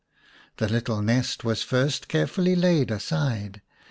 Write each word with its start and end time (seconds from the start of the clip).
The 0.57 0.67
little 0.67 1.03
nest 1.03 1.43
was 1.43 1.61
first 1.61 2.07
care 2.07 2.25
fully 2.25 2.55
laid 2.55 2.89
aside. 2.89 3.61